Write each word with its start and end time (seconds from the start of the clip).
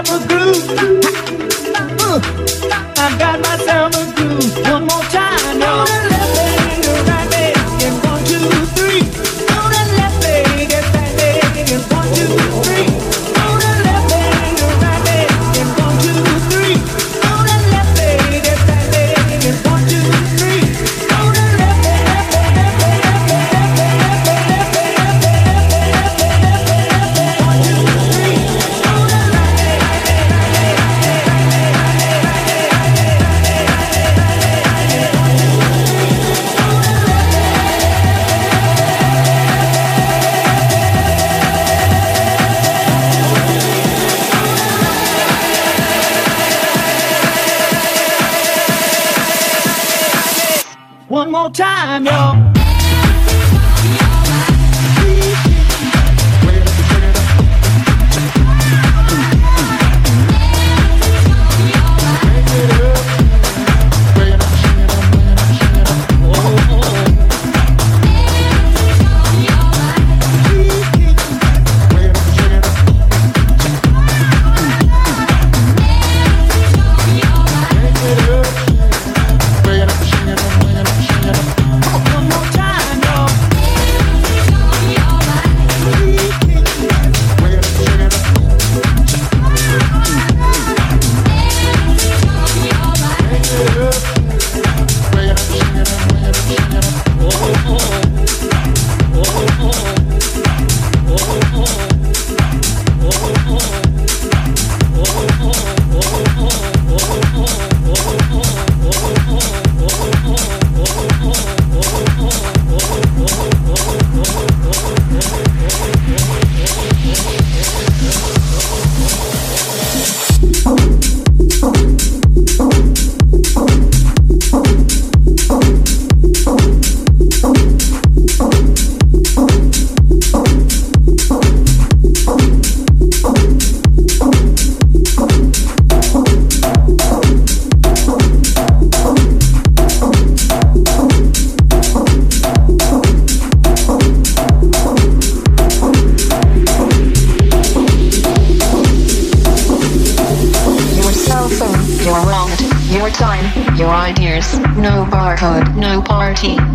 myself 0.00 0.22
a 0.22 0.28
groove. 0.28 0.70
I 2.96 3.16
got 3.18 3.40
myself 3.40 3.94
a 3.96 4.14
groove. 4.14 4.70
One 4.70 4.82
more 4.86 5.02
time. 5.10 5.19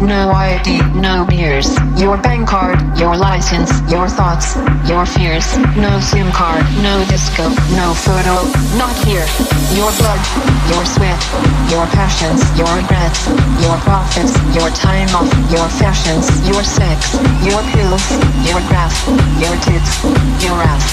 no 0.05 0.31
ID, 0.31 0.81
no 0.93 1.25
beers. 1.25 1.75
Your 1.99 2.17
bank 2.17 2.47
card 2.47 2.64
license, 3.35 3.71
your 3.91 4.07
thoughts, 4.07 4.55
your 4.87 5.03
fears. 5.05 5.43
No 5.75 5.99
SIM 5.99 6.31
card, 6.31 6.63
no 6.79 7.03
disco, 7.11 7.43
no 7.75 7.91
photo, 8.07 8.47
not 8.79 8.95
here. 9.03 9.27
Your 9.75 9.91
blood, 9.99 10.21
your 10.71 10.83
sweat, 10.87 11.19
your 11.67 11.83
passions, 11.91 12.39
your 12.55 12.71
regrets, 12.79 13.27
your 13.59 13.75
profits, 13.83 14.31
your 14.55 14.69
time 14.71 15.11
off, 15.11 15.27
your 15.51 15.67
fashions, 15.67 16.31
your 16.47 16.63
sex, 16.63 17.19
your 17.43 17.59
pills, 17.75 18.05
your 18.47 18.61
graph, 18.71 18.95
your 19.43 19.55
tits, 19.67 19.91
your 20.39 20.55
ass, 20.71 20.85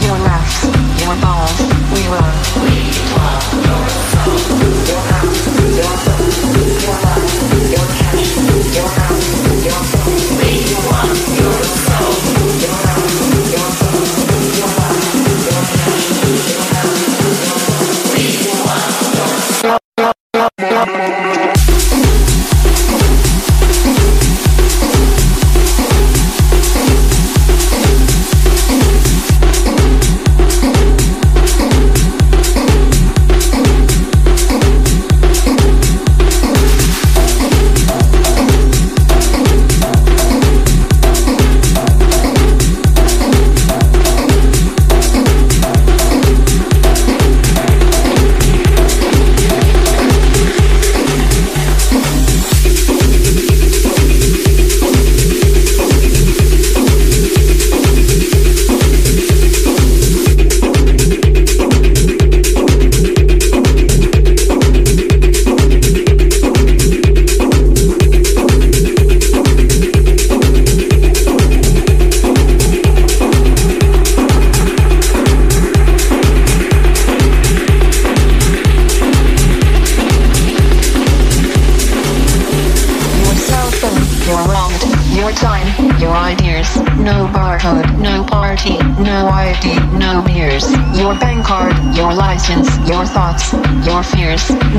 your 0.00 0.16
laughs, 0.24 0.56
your 1.04 1.14
balls. 1.20 1.52
We 1.92 2.02
love, 2.08 2.36
we 2.64 2.80
love 3.12 3.44
your 3.60 3.84
soul, 4.08 4.40
your 4.88 5.04
house, 5.12 5.44
your 5.76 5.94
soul, 6.04 6.24
your 6.80 6.98
love, 7.04 7.28
your 7.74 7.88
cash, 8.00 8.32
your 8.76 8.88
house, 8.88 9.64
your 9.68 9.82
soul. 9.92 10.20
We 10.40 10.70
want. 10.88 11.29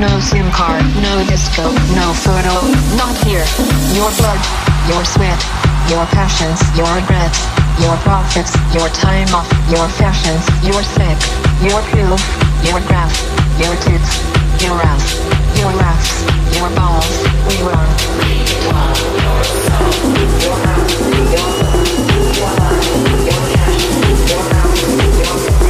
No 0.02 0.18
SIM 0.18 0.50
card, 0.50 0.82
no 0.98 1.22
disco, 1.30 1.62
no 1.94 2.12
photo, 2.26 2.58
not 2.98 3.14
here. 3.22 3.46
Your 3.94 4.10
blood, 4.18 4.42
your 4.90 5.04
sweat, 5.04 5.38
your 5.88 6.04
passions, 6.10 6.58
your 6.76 6.90
regrets, 6.90 7.46
your 7.78 7.94
profits, 8.02 8.50
your 8.74 8.88
time 8.88 9.28
off, 9.32 9.46
your 9.70 9.86
fashions, 9.86 10.42
your 10.66 10.82
sick, 10.82 11.14
your 11.62 11.80
pill, 11.94 12.18
your 12.66 12.82
graph, 12.90 13.14
your 13.62 13.78
tits, 13.78 14.18
your 14.58 14.74
ass, 14.82 15.22
your 15.62 15.70
laughs, 15.70 16.26
your 16.58 16.68
balls. 16.74 17.06
We 17.46 17.62
run. 17.62 17.86
Your 19.22 19.44
soul, 19.54 20.02
your 20.42 20.58
house, 20.66 20.98
your 21.30 21.46
your 22.34 22.50
house, 22.58 22.82
your 24.30 24.42
house. 24.50 25.61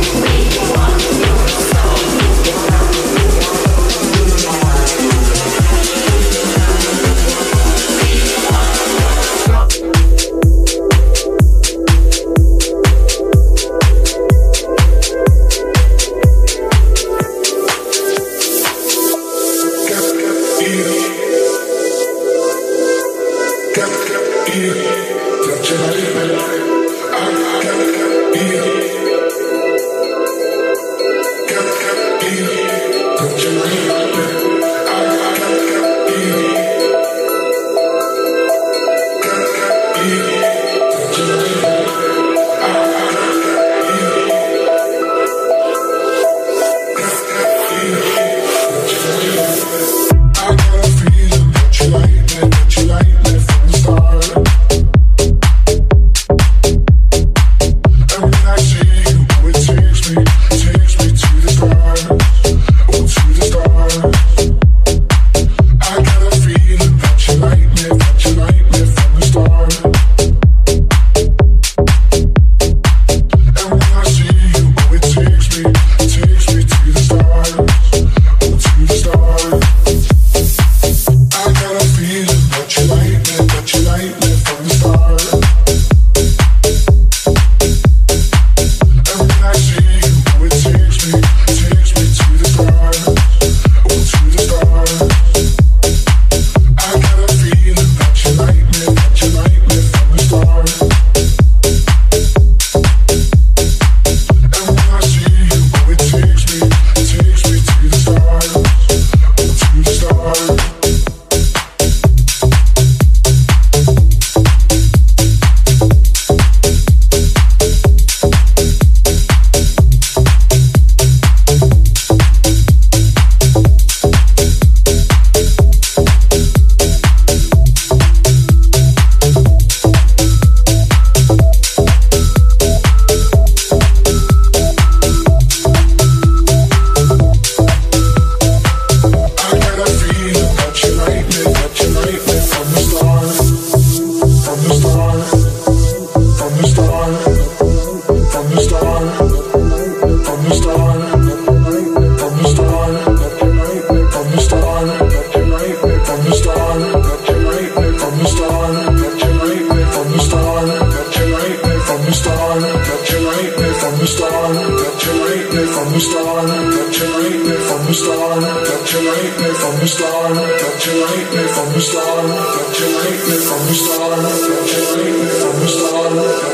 Control. 176.12 176.52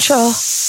Control 0.00 0.59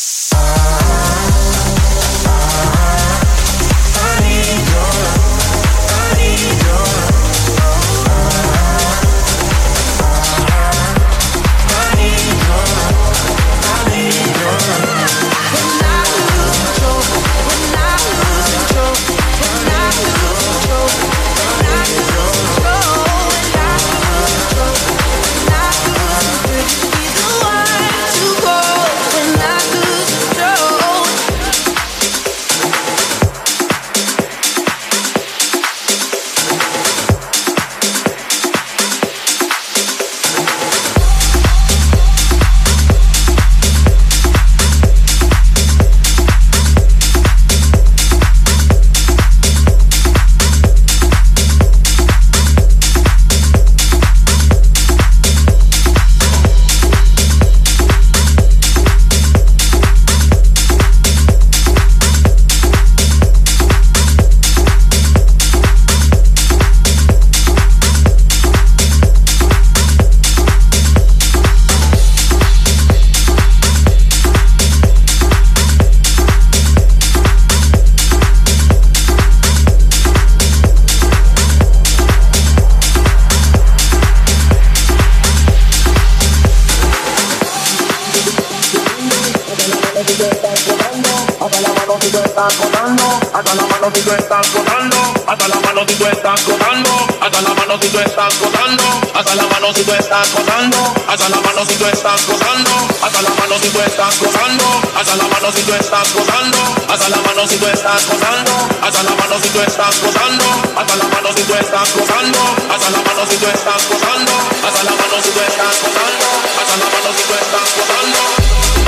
gozando, 104.21 104.65
hasta 104.95 105.15
la 105.15 105.27
mano 105.27 105.51
si 105.51 105.61
tú 105.63 105.73
estás 105.73 106.13
gozando, 106.13 106.57
hasta 106.87 107.09
la 107.09 107.17
mano 107.17 107.47
si 107.47 107.57
tú 107.57 107.67
estás 107.67 108.07
gozando, 108.07 108.51
hasta 108.81 109.03
la 109.03 109.15
mano 109.15 109.35
si 109.41 109.49
tú 109.49 109.59
estás 109.61 110.01
gozando, 110.01 110.45
hasta 110.77 110.95
la 110.95 111.05
mano 111.05 111.29
si 111.35 111.43
tú 111.43 111.53
estás 111.55 111.95
gozando, 111.95 112.39
hasta 112.69 112.89
la 112.91 113.01
mano 113.01 113.25
si 113.29 113.37
tú 113.37 113.47
estás 113.47 113.89
gozando, 113.89 114.31
hasta 114.63 114.83
la 114.83 114.91
mano 114.91 115.17
si 115.21 115.31
tú 115.31 115.39
estás 115.41 115.75
gozando, 115.81 116.25
hasta 116.61 116.77
la 116.77 116.85
mano 116.85 117.09
si 117.17 117.23
tú 117.27 117.33
estás 117.33 117.67
gozando. 117.75 118.80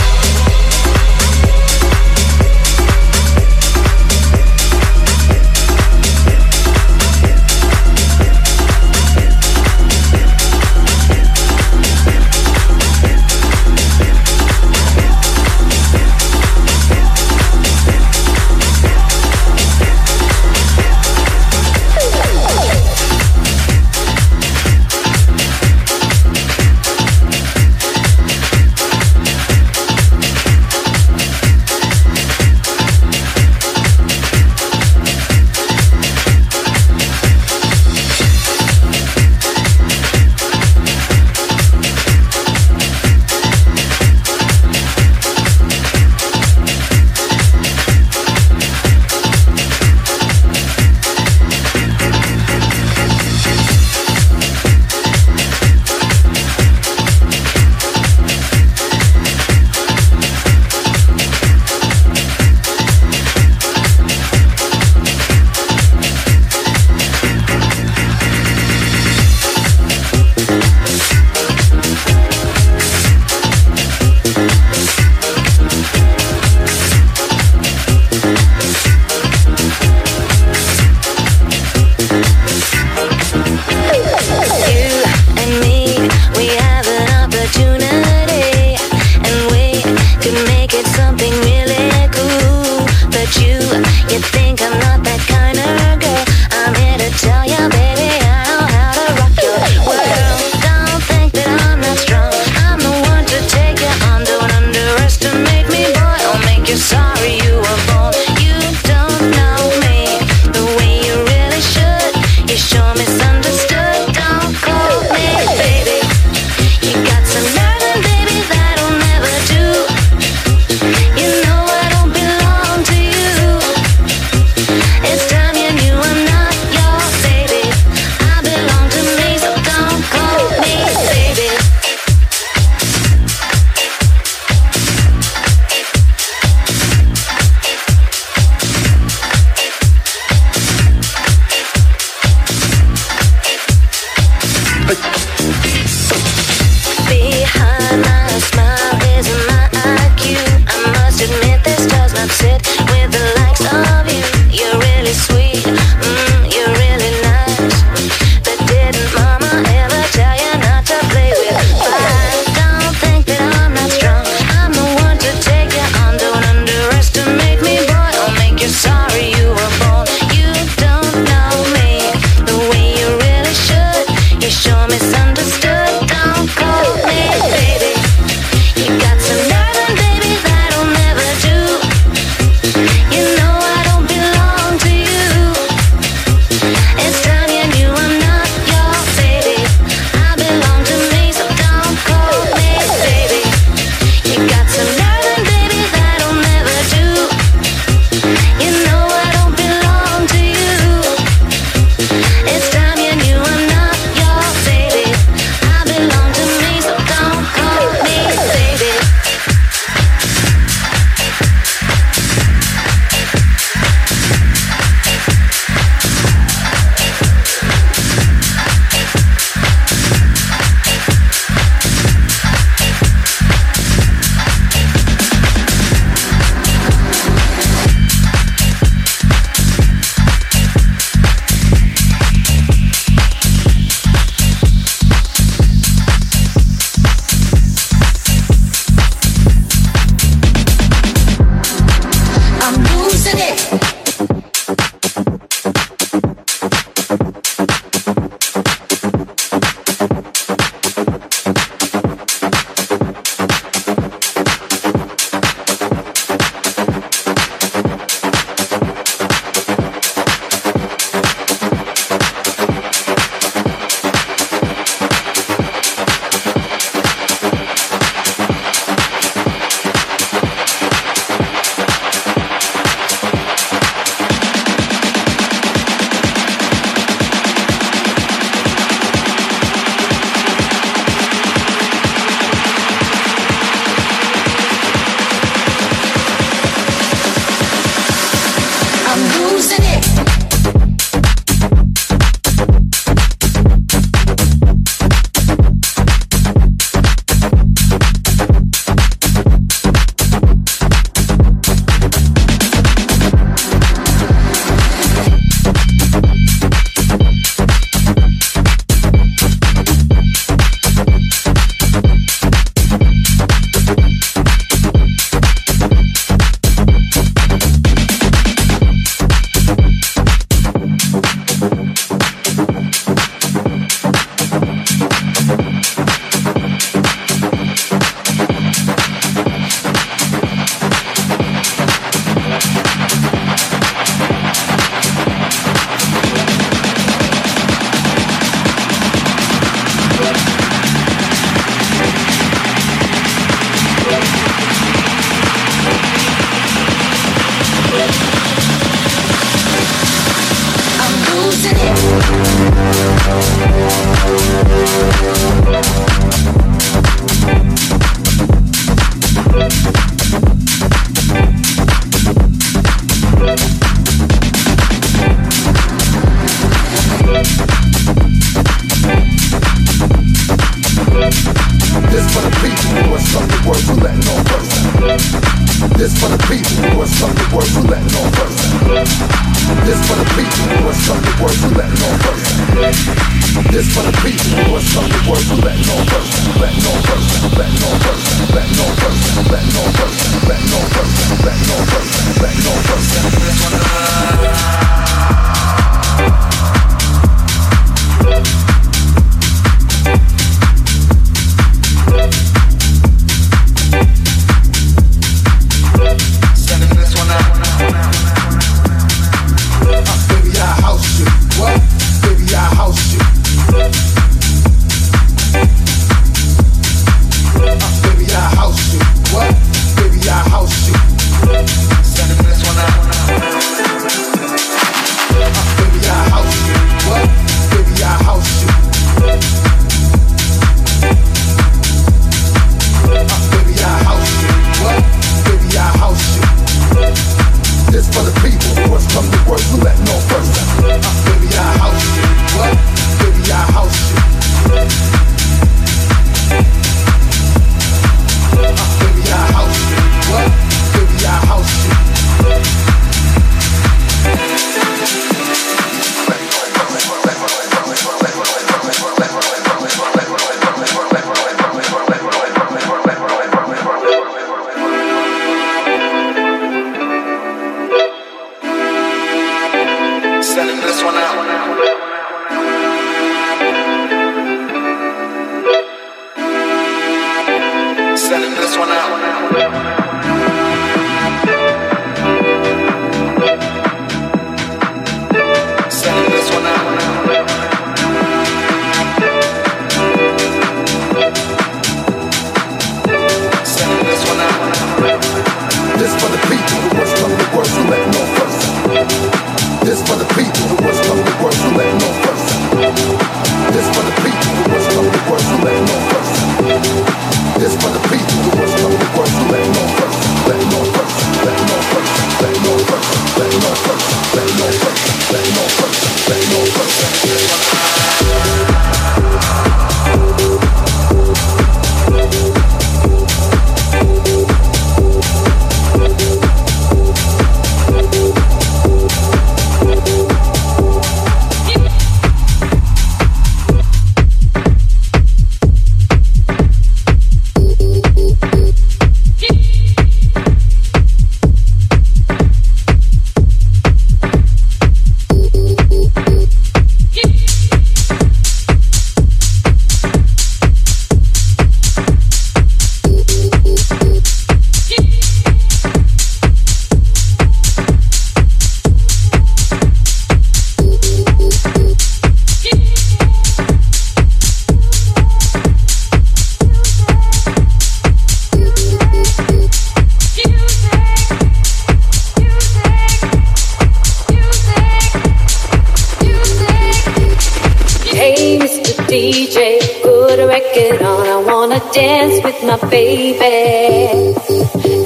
Hey, 578.44 578.60
Mr. 578.60 578.92
DJ, 579.08 579.80
put 580.04 580.38
a 580.38 580.46
record 580.46 581.02
on. 581.02 581.26
I 581.26 581.38
wanna 581.50 581.80
dance 581.94 582.44
with 582.44 582.62
my 582.66 582.76
baby. 582.90 584.36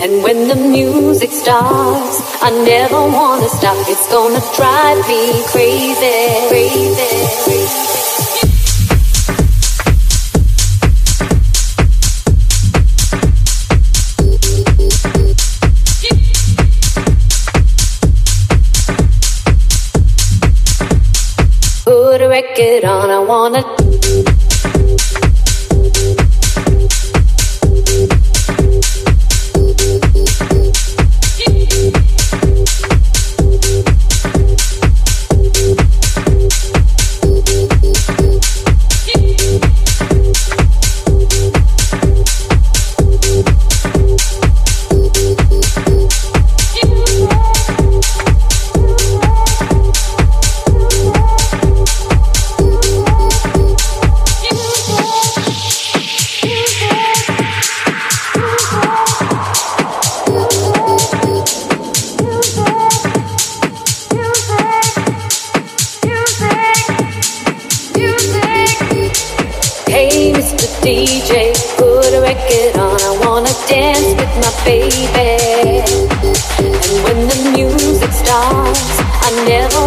And 0.02 0.24
when 0.24 0.48
the 0.48 0.56
music 0.56 1.30
starts, 1.30 2.18
I 2.42 2.50
never 2.66 3.00
wanna 3.00 3.48
stop. 3.48 3.78
It's 3.88 4.08
gonna 4.12 4.42
drive 4.58 5.08
me 5.08 5.44
crazy, 5.54 6.48
crazy. 6.50 8.17
wreck 22.38 22.60
it 22.60 22.84
on. 22.84 23.10
I 23.10 23.20
wanna. 23.20 23.87
baby. 74.68 75.08
And 75.16 75.88
when 77.04 77.20
the 77.32 77.40
music 77.56 78.12
starts, 78.12 79.00
I 79.26 79.32
never 79.48 79.87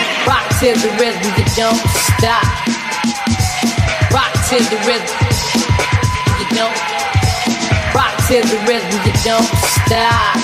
Rock 0.27 0.47
to 0.59 0.73
the 0.73 0.89
rhythm, 0.99 1.21
you 1.37 1.45
don't 1.55 1.75
stop. 1.75 2.45
Rock 4.13 4.33
to 4.49 4.57
the 4.71 4.77
rhythm, 4.87 5.17
you 6.39 6.45
don't. 6.55 6.77
Rock 7.95 8.15
to 8.27 8.41
the 8.41 8.57
rhythm, 8.67 8.91
you 9.05 9.13
don't 9.23 9.45
stop. 9.45 10.35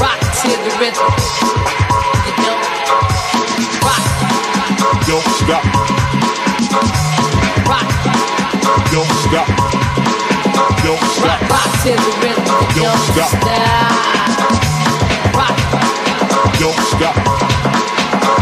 Rock 0.00 0.20
to 0.42 0.48
the 0.64 0.72
rhythm, 0.80 1.10
you 2.26 2.32
don't. 2.44 2.64
Rock, 3.84 4.04
Don't 5.06 5.28
stop. 5.40 5.64
rock, 7.68 7.88
Don't 8.92 9.12
stop. 9.26 9.48
Don't 10.84 11.02
rock, 11.20 11.40
stop. 11.40 11.50
rock 11.50 11.70
to 11.84 11.90
the 11.90 12.12
rhythm, 12.22 12.46
you 12.60 12.68
Don't 12.74 12.84
don't 12.84 13.00
stop. 13.00 13.30
stop. 13.30 14.30
Rock, 15.34 15.58
Don't 16.60 16.80
stop. 16.80 17.16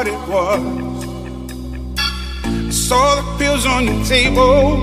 what 0.00 0.08
it 0.08 0.22
was. 0.30 0.60
I 2.46 2.70
saw 2.70 3.16
the 3.16 3.24
pills 3.38 3.66
on 3.66 3.84
your 3.84 4.02
table 4.04 4.80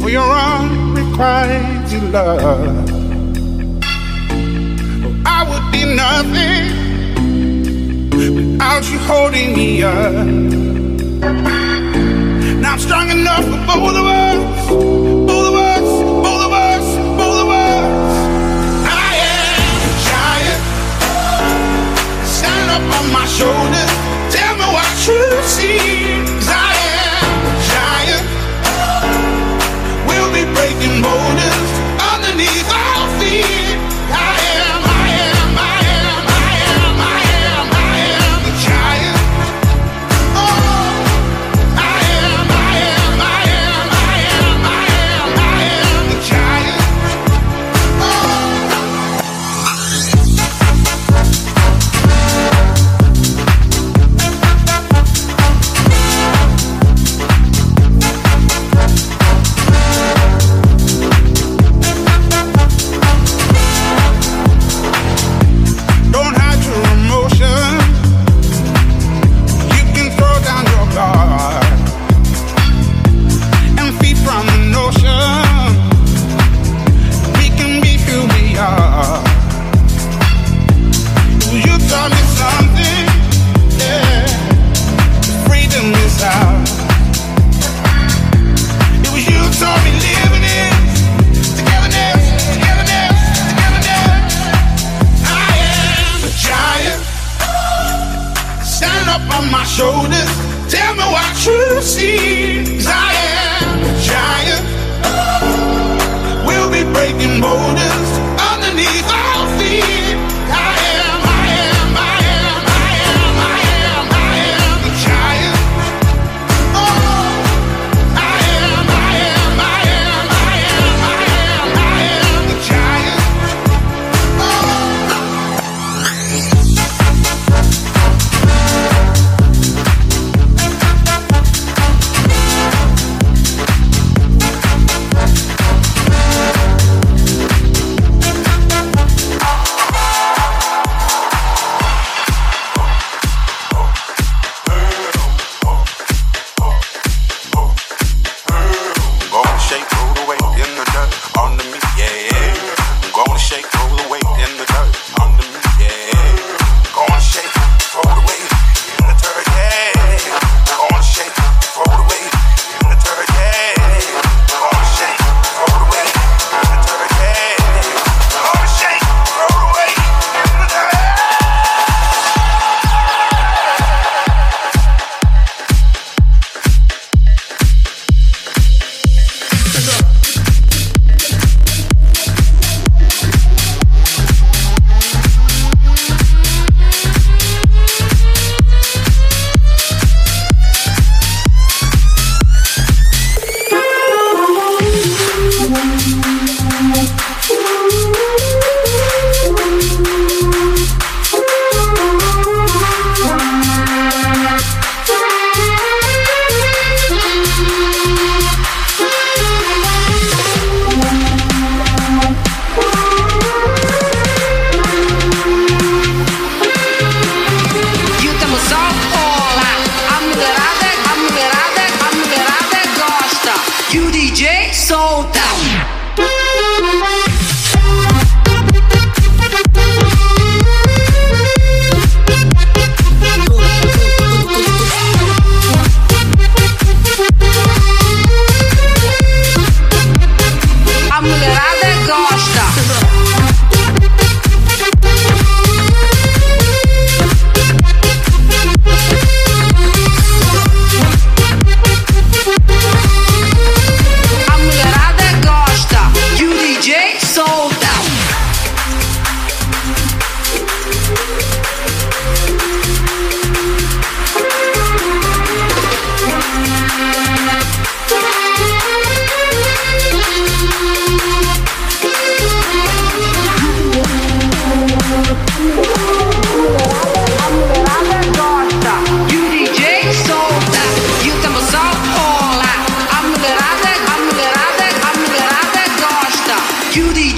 for 0.00 0.10
your 0.10 0.30
unrequited 0.30 2.04
love. 2.12 2.40
Oh, 2.44 3.00
I 5.26 5.38
would 5.48 5.66
be 5.74 5.82
nothing 6.04 6.64
without 8.10 8.84
you 8.92 8.98
holding 9.10 9.56
me 9.56 9.82
up. 9.82 10.26
Now 12.62 12.72
I'm 12.74 12.78
strong 12.78 13.10
enough 13.10 13.44
for 13.44 13.60
both 13.70 13.96
of 14.02 14.06
us, 14.06 14.68
both 15.30 15.46
of 15.50 15.54
us, 15.54 15.86
both 16.26 16.42
of 16.46 16.52
us, 16.52 16.86
both 17.18 17.38
of 17.42 17.48
us. 17.48 18.14
I 18.86 19.12
am 19.34 19.62
a 19.88 19.94
giant, 20.10 20.62
stand 22.36 22.66
up 22.70 22.84
on 22.98 23.04
my 23.12 23.26
shoulders 23.26 24.01
Giant, 25.04 26.28
giant, 27.66 28.26
we'll 30.06 30.30
be 30.32 30.44
breaking 30.54 31.02
borders. 31.02 31.51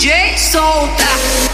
DJ 0.05 0.37
solta. 0.37 1.54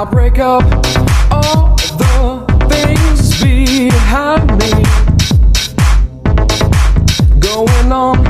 I'll 0.00 0.06
break 0.06 0.38
up 0.38 0.64
all 1.30 1.76
the 1.76 2.46
things 2.70 3.38
behind 3.42 4.50
me. 4.58 4.82
Going 7.38 7.92
on 7.92 8.29